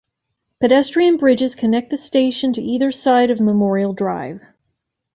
[0.59, 4.41] Pedestrian bridges connect the station to either side of Memorial Drive.